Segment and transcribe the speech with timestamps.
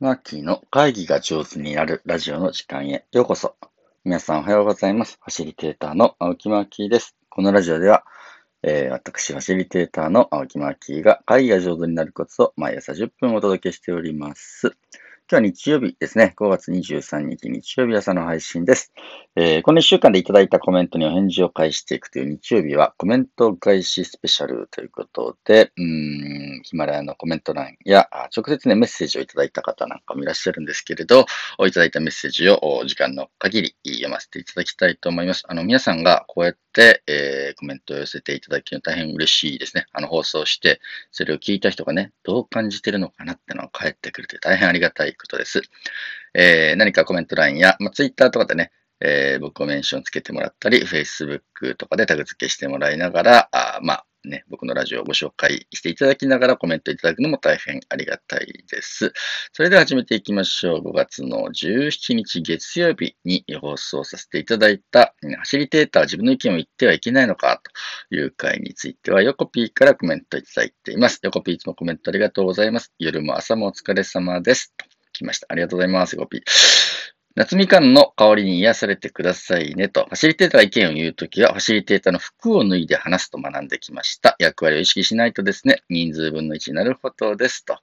[0.00, 3.56] マーキーの会議が上手になるラジオの時間へようこそ。
[4.04, 5.18] 皆さんおはようございます。
[5.20, 7.16] ファシリテーターの青木マーキーです。
[7.28, 8.04] このラジオでは、
[8.62, 14.76] えー、私、ファシリテーターの青木マーキーが会議が上手になるコツを毎朝10分お届けしております。
[15.30, 16.32] 今日は日曜日ですね。
[16.38, 18.94] 5月23日日曜日朝の配信です。
[19.36, 31.26] えー、この1週間でいただいたコメントにお返事を返していくという日曜日はコメント返しスペシャルということで、うん、ヒマラヤのコメント欄や直接ね、メッセージをいただいた方なんかもいらっしゃるんですけれど、
[31.66, 35.44] いただいたメッセージを時間の限り読ませていただきたいと思います。
[35.46, 39.86] あの、皆さんがこうやって、えー、コメントを寄せていただくの大変嬉しいですね。
[39.92, 40.80] あの、放送して、
[41.12, 45.62] それを聞いた人がね、どう感じてるのかなってのが返ってくるという大変ありがたいことです。
[46.34, 59.12] えー、何かコメント欄や、まあ、Twitter とかでね、えー、僕をメンションつけてもらったり、Facebook とかでタグ付けしてもらいながら、あまあね、僕のラジオをご紹介していただきながらコメントいただくのも大変ありがたいです。
[59.52, 60.80] それでは始めていきましょう。
[60.80, 67.62] 5月の17日月曜日に放送させていただいた、ファシリテーター自分の意見を言ってはいけないのか
[68.10, 71.20] という回については、ヨコピーからコメントいただいています。
[71.22, 72.92] ヨコピーいつもコメントありがとうございます。
[72.98, 74.74] 夜も朝もお疲れ様です。
[74.76, 75.46] と来ました。
[75.50, 76.77] ありがとうございます、ヨコピー。
[77.38, 84.34] 夏みかんの香りに癒されてくださいねと、ファシリテーターが意見を言うときは、ファシリテーターの服を脱いで話すと学んできました。
[84.40, 87.78] 役割を意識しないとですね、人数分の1になるほどですと。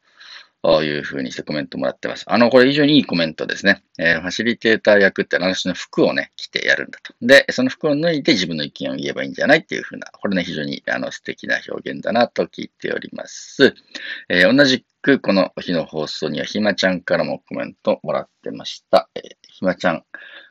[0.84, 2.26] いうふうにしてコメントもらってます。
[2.28, 3.84] あの、これ非常にいいコメントですね。
[4.00, 7.14] えー、ファシリテーター役って私の服をね、着てやるんだと。
[7.22, 13.76] で、その服を脱いで自分の意見を言えばいいんじゃないっていうふうな、これね、非常にあの素敵な表現だなと聞いております。
[14.28, 19.08] えー、同じくこの日の放送にはひまちゃんからもコメントもらってました。
[19.14, 19.24] えー、
[19.56, 20.04] ひまちゃん、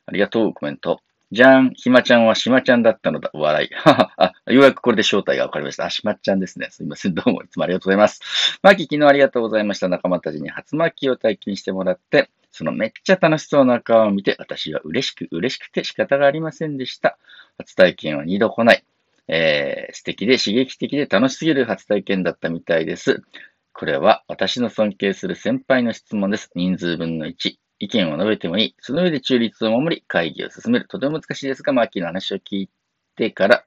[0.06, 1.02] ありがとう、コメント。
[1.30, 1.72] じゃん。
[1.74, 3.30] ひまちゃんはしまちゃんだったのだ。
[3.34, 3.68] 笑い。
[3.84, 5.84] あ、ようやくこれで正体がわかりました。
[5.84, 6.68] あ、しまちゃんですね。
[6.70, 7.14] すいません。
[7.14, 8.58] どうもいつもありがとうございます。
[8.62, 9.88] マキ、昨日ありがとうございました。
[9.88, 17.18] 仲間たちに初巻きを体験してもらって、そのめっちゃ楽しそうな顔を見て、私は嬉しく嬉しくて仕方がありませんでした。
[17.58, 18.84] 初体験は二度来ない。
[19.28, 23.22] えー、素敵で刺激的で楽しすぎる初体験だったみたいです。
[23.74, 26.50] これは私の尊敬する先輩の質問です。
[26.54, 27.56] 人数分の1。
[27.78, 28.74] 意見を述べてもいい。
[28.80, 30.88] その上で中立を守り、会議を進める。
[30.88, 32.70] とても難しいですが、マーキーの話を聞い
[33.16, 33.64] てから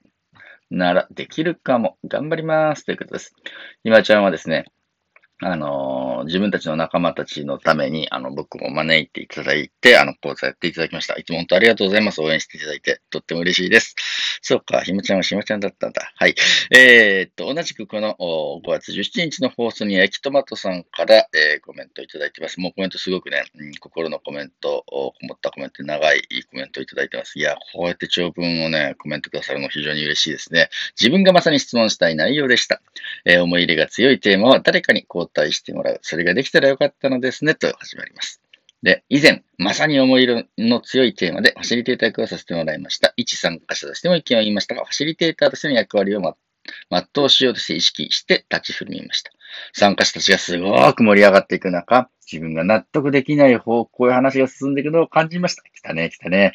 [0.69, 1.97] ならできるかも。
[2.07, 2.85] 頑張ります。
[2.85, 3.33] ということです。
[3.83, 4.65] 今ちゃんはですね、
[5.39, 11.15] あの、自分たちの仲間たちのために、あの、僕も招いていただいて、あの、講座やっていただきました。
[11.15, 12.21] いつも本当ありがとうございます。
[12.21, 13.95] 応援していただいて、とっても嬉しいです。
[14.41, 16.11] そうか、ひまちゃんはしまちゃんだったんだ。
[16.15, 16.33] はい。
[16.75, 22.59] えー、っと、同じくこの5月17日の放送には、エキトマトさんから、えー、コメントいただいてます。
[22.59, 27.37] もうコメントすごくね、うん、心のコメント、こもったコメント、長いコメントいただいてます。
[27.37, 30.69] いや、こうやって長文をね、コメントくださるの非常に嬉しいですね。
[30.99, 32.81] 自分がまさに質問したい内容でした。
[33.25, 35.99] えー、思い入れが強いテーマは誰かに代してもらう。
[36.01, 38.41] それができたらよかったのですね、と始まります。
[38.83, 43.13] で、以前、まさに思い入れの強いテーマでファシリテーター役をさせてもらいました。
[43.17, 46.21] 一参加者としても意見を言いましたが、ファシリテーターとしての役割を
[46.91, 49.31] 全うしようとして意識して立ち振る舞いました。
[49.73, 55.63] 参加者たちがすごく盛り上がっていく中、自分が納得できない方向へ話が進んでいくのを感じました。
[55.63, 56.53] 来たね、来たね。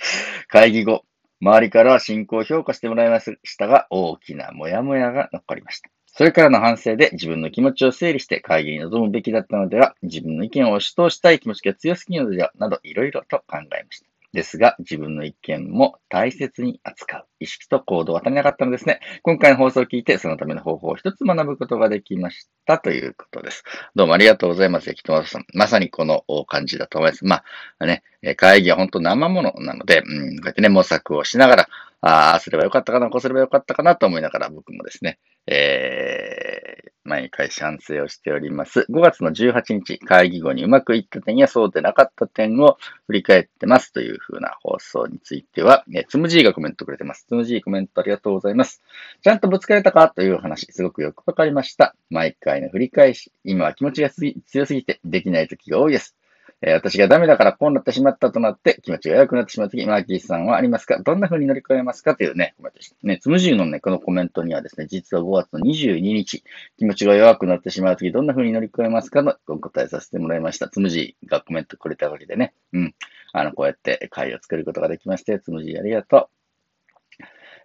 [0.49, 1.05] 会議後、
[1.41, 5.91] 周りからは進行を評価してもらいましたが、大きなモヤモヤが残りました。
[6.15, 14.07] それからの反省で自分の気持ちを整理して会議に臨むべきだったのでは、自分の意見を押し通したい気持ちが強すぎるのでは、などいろいろと考えました。
[14.33, 17.27] ですが、自分の意見も大切に扱う。
[17.41, 19.01] 意識と行動は足りなかったのですね。
[19.23, 23.63] 今回の放送を聞いて、そのための方法を一つ学ぶことができましたということです。
[23.95, 24.95] どうもありがとうございます。
[24.95, 25.47] きとまさん。
[25.53, 27.25] まさにこの感じだと思います。
[27.27, 27.43] ま
[27.79, 28.03] あね、
[28.37, 31.69] 会議は本当生ものなので、うん、こうやってね、模索をしながら、
[32.05, 38.87] ああ、すればよかったかな、こうすればよかったかなと思いながら、僕もですね、えー、毎回反省をしております。
[38.91, 42.77] 5月の18日、会議後にうまくいった点やそうでなかった点を
[43.07, 47.25] 振り返ってますという風な放送については、ね、つむじーがコメントくれてます。
[47.29, 48.83] つむじーコメントありがとうございます。
[49.23, 50.09] ちゃんとぶつかれたか？
[50.09, 51.95] という話、すごくよくわかりました。
[52.11, 56.17] 毎回の振り返し、今は気持ちが強すぎてできない時が多いです。
[56.65, 61.01] え私がダメだからこうなってしまったとなって気持ちが良くなってしまうとき、マーキーさんはありますか？
[61.03, 62.15] どんな風に乗り越えますか？
[62.15, 62.97] というね、コメントです。
[63.03, 66.45] ね、つむじゅうのね、このコメントにはですね、実は5月の22日、
[66.79, 69.23] 気持ちが弱くなってしまうとき、どんな風に乗り越えますか？
[69.23, 70.69] のお答えさせてもらいました。
[70.69, 72.95] つむじがコメントくれたわけでね、うん。
[73.33, 76.29] あの、こうやって会を作ることができまして、つむじありがとう。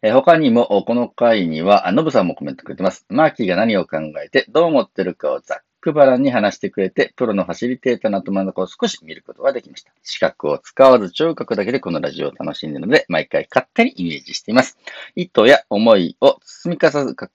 [0.04, 3.06] え他にも、この回には、ノブさんもコメントくれてます。
[3.10, 9.92] マーキーが何を考えて、どう思ってるかをざっくばらんに話してくれて、プロのファシリテーターの頭の中を少し見ることができました。
[10.04, 14.78] 視覚を使わず聴覚だけでこのラジオを楽しんでいるので、毎回勝手にイメージしています。
[15.16, 17.30] 意図や思いを包み隠さず、包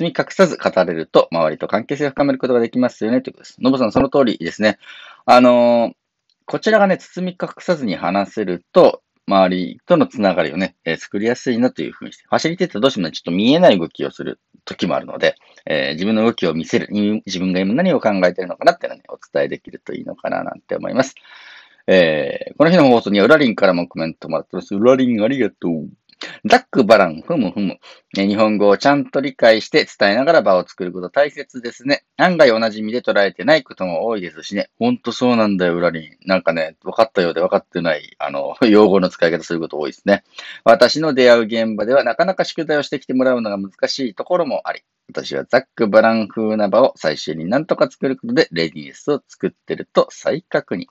[0.00, 3.62] み隠さず語れると、周りと関係性を深めることができますよね、ということです。
[3.62, 4.78] のぼさん、その通りですね。
[5.24, 5.92] あのー
[6.46, 16.88] こちらがね、包み隠さずに話せると、周りとのつながりをね、えー作りやすいなというふうにして、ファシリテーターどうしてもね、ちょっと見えない動きをする時もあるので、えー自分の動きを見せる、
[17.26, 21.14] 自分が今何を考えているのかなっていうのをね、お伝えできるといいのかななんて思います。
[21.86, 24.74] えーこの日の放送にはウラリンからもコメントもらってます。
[24.74, 25.88] ウラリンありがとう。
[26.44, 27.78] ザックバラン、ふむふむ。
[28.14, 32.04] 日本語をちゃんと理解して伝えながら場を作ること大切ですね。
[32.16, 34.70] 案外同じ意味で捉えてないことも多いですしね。
[34.78, 36.28] ほんとそうなんだよ、ウラリン。
[36.28, 40.24] なんかね、分かったようで分かってない、あの、 用語の使い方すること多いですね。
[40.64, 50.86] 私の出会う現場ではなかなか宿題をしてきてもらうのが難しいところもあり、私はザックバラン風な場を最終になんとか作ることでレディネスを作ってると再確認。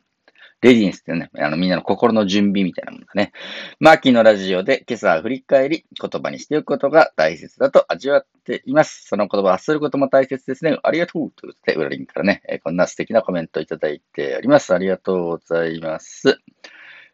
[0.63, 3.33] レディネスってね、あのみんなの心の準備みたいなものだね。
[3.81, 9.05] マーキーのラジオで今朝は振り返り、言葉にしておくことが大切だと味わっています。
[9.05, 10.77] その言葉を発することも大切ですね。
[10.81, 14.73] ありがとうということで、ウラリンからね、えこんな素敵なコメントをいただいております。
[14.73, 16.39] ありがとうございます。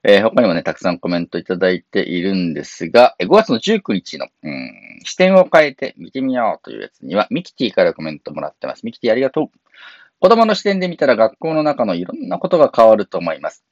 [0.04, 8.86] えー他にもね、たくさんコメントいただいているんですが、5月の19日の、うん、視点を変えて見てみようというやつには、ミキティからコメントもらってます。
[8.86, 9.52] ミキティありがとう。
[10.20, 13.64] 子供の視点で見たら学校の中のいろんなことが変わると思います。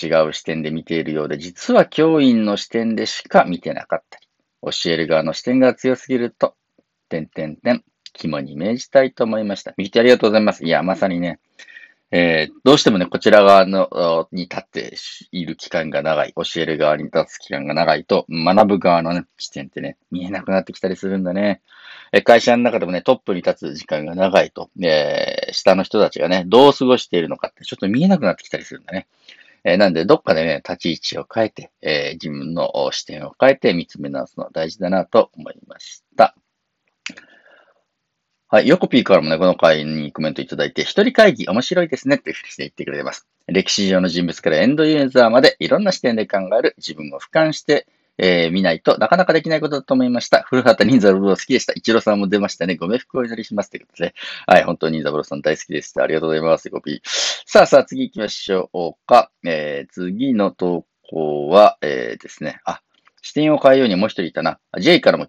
[0.00, 4.26] 違う視点で見ているようで、実は教員の視点でしか見てなかったり、
[4.62, 6.54] 教える側の視点が強すぎると、
[7.08, 9.74] 点点点、肝に銘じたいと思いました。
[9.76, 10.64] 右手ありがとうございます。
[10.64, 11.40] いや、まさにね、
[12.10, 14.94] えーどうしてもね、こちら側のに立って
[15.32, 21.60] いる期間が長い、教える側に立つ期間が長いと、学ぶ側のね、視点ってね、見えなくなってきたりするんだね。
[22.12, 29.06] え会社の中でもね、トップに立つ時間が長いと、えー下の人たちがね、どう過ごしているのかってちょっと見えなくなってきたりするんだね。
[29.64, 36.34] えーなんで、どっかでね、立ち位置を変えて、えー自分の視点を変えて見つめ直すのは大事だなと思いました。
[38.50, 38.68] はい。
[38.68, 43.26] ヨコピーからもね、この回にコメントいただいて、一人会議面白いですねっていうふうにして言ってくれてます。
[43.46, 47.86] 歴史上の人物からエンドユーザーまでいろんな視点で考える自分を俯瞰して、
[48.18, 50.42] えー見ないとなかなかできないことだと思いました。
[50.42, 51.72] 古畑任三郎好きでした。
[51.74, 52.76] 一郎さんも出ましたね。
[52.76, 53.70] ご冥福をお祈りします。
[53.70, 54.08] ということで。
[54.08, 54.14] ね
[54.46, 54.64] はい。
[54.64, 56.02] 本当に任三郎さん大好きでした。
[56.02, 56.70] ありがとうございます。
[56.70, 57.00] コピー。
[57.46, 59.30] さあさあ、次行きましょうか。
[59.44, 62.60] えー次の投稿は、えーですね。
[62.64, 62.80] あ、
[63.22, 64.58] 視点を変えようにもう一人いたな。
[64.78, 65.26] J からも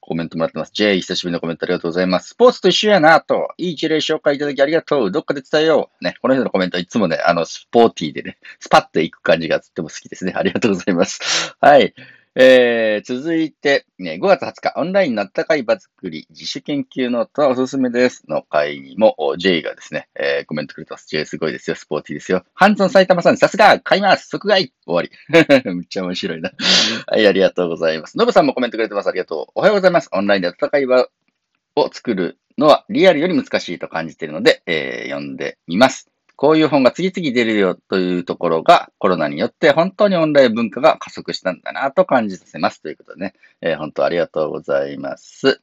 [0.00, 0.72] コメントもらってます。
[0.72, 2.30] J、久しぶりのコメントありがとうございます。
[2.30, 3.48] スポーツと一緒やなと。
[3.58, 5.10] いい事例紹介いただきありがとう。
[5.10, 6.04] どっかで伝えよう。
[6.04, 10.32] ね、この人のコメントはいつもね、あの、スポーティーでね、スパッと行く感じがとっても好きですね。
[10.34, 11.54] ありがとうございます。
[11.60, 11.94] はい。
[12.34, 18.24] えー、続いて、ね、5月20日、オンラインのあったかい場作り、自主研究ノートはおすすめです。
[18.28, 21.06] の回にも、J がですね、えーコメントくれてます。
[21.08, 21.76] J すごいですよ。
[21.76, 22.44] スポーティーですよ。
[22.54, 25.10] ハンズオン埼玉さん、さすが買います即買い終わり。
[25.74, 26.52] めっちゃ面白いな。
[27.06, 28.16] はい、ありがとうございます。
[28.16, 29.08] ノブさんもコメントくれてます。
[29.08, 29.52] ありがとう。
[29.54, 30.08] おはようございます。
[30.12, 31.08] オンラインで温かい場
[31.76, 36.08] を作るのはリアルより難しいと感じているので、えー読んでみます。
[36.38, 42.80] こういう本が次々出るよというところがコロナによって本当にオンライン文化が加速したんだなと感じさせます。
[42.80, 45.58] ということでね、えー本当ありがとうございます。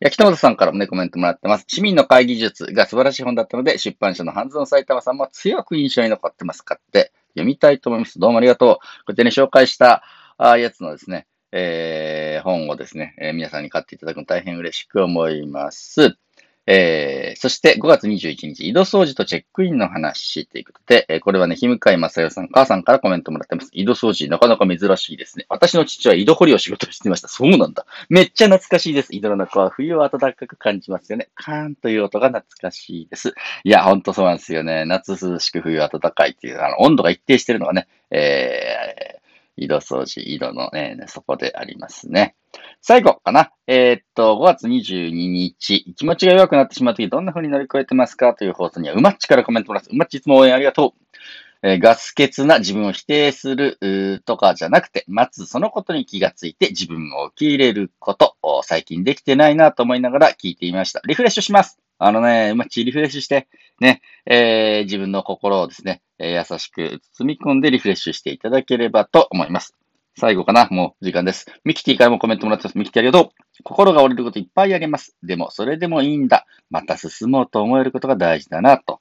[0.00, 1.66] 焼きともさんからもね、コメントもらってます。
[1.68, 6.62] 市民の会議術が素晴らしい本だったので、出版社の半蔵埼玉さんも強く印象に残ってます。
[6.62, 8.18] 買って読みたいと思います。
[8.18, 8.68] どうもありがとう。
[8.74, 10.02] こうやってね、紹介した
[10.36, 16.18] あやつのですね、えー本をですね、えー皆さんに買っていただくの大変嬉しく思います。
[16.70, 23.70] えーそして5月21日、井戸掃除とチェックインの話ということで、えーこれはね、日向井正代さん、母さんからコメントもらってます。
[23.72, 25.46] 井戸掃除、なかなか珍しいですね。
[25.48, 27.28] 私の父は井戸掘りを仕事してました。
[27.28, 27.86] そうなんだ。
[28.10, 29.14] めっちゃ懐かしいです。
[29.14, 31.28] 井戸の中は冬を暖かく感じますよね。
[31.34, 33.34] カーンという音が懐かしいです。
[33.64, 34.84] いや、ほんとそうなんですよね。
[34.84, 39.17] 夏涼しく冬暖かいっていう、あの、温度が一定してるのがね、えー、
[39.58, 42.34] 井戸掃除、井戸のね、そこでありますね。
[42.80, 43.52] 最後かな。
[43.66, 49.92] えーっと、5月22日、気持ちが弱くなってしまうとき、どんな風に乗り越えてますかという放送には、うまっちからコメントもらいます。
[49.92, 51.04] うまっちいつも応援ありがとう。
[51.62, 61.00] えーガス欠な自分を否定するとかじゃなくて、まずそのことに気がついて自分を受け入れること、最近できてないなと思いながら聞いていました。
[61.06, 61.87] リフレッシュします。
[61.98, 63.48] あのね、うまちリフレッシュして、
[63.80, 69.74] ね、えー自分の心をですね、えー優しく包み込んでリフレッシュしていただければと思います。
[70.18, 71.46] 最後かなもう時間です。
[71.64, 72.78] ミキティからもコメントもらってます。
[72.78, 73.62] ミキティありがとう。
[73.62, 75.16] 心が折れることいっぱいあります。
[75.22, 76.44] でも、それでもいいんだ。
[76.70, 79.00] また進もうと思えることが大事だなと。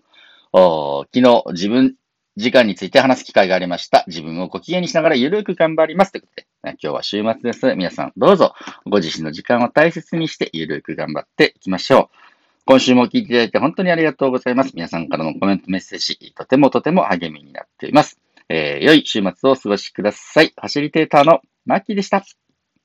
[0.53, 1.95] お昨日、自分、
[2.35, 4.03] 時間について話す機会がありました。
[4.07, 6.11] 自分をご機嫌にしながらゆるく頑張ります。
[6.11, 7.75] ということで、今日は週末です。
[7.75, 8.53] 皆さん、どうぞ、
[8.85, 12.26] ご自身の時間を大切にしてゆるく頑張っていきましょう。
[12.67, 14.73] 今週も聞いていただいて本当にありがとうございます。
[14.75, 18.19] 皆さんからのコメント、メッセージ、とてもとても励みになっています。
[18.49, 20.47] えー良い週末をお過ごしください。
[20.47, 22.25] ファシリテーターのマッキーでした。